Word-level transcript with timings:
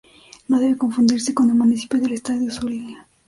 No 0.47 0.59
debe 0.59 0.79
confundirse 0.79 1.35
con 1.35 1.49
el 1.49 1.53
municipio 1.55 1.99
del 2.01 2.13
estado 2.13 2.49
Zulia. 2.49 3.05